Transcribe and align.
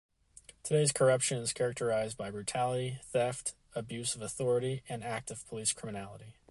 Today's 0.63 0.91
corruption 0.91 1.37
is 1.43 1.53
characterized 1.53 2.17
by 2.17 2.31
brutality, 2.31 2.97
theft, 3.13 3.53
abuse 3.75 4.15
of 4.15 4.23
authority 4.23 4.81
and 4.89 5.03
active 5.03 5.47
police 5.47 5.73
criminality. 5.73 6.37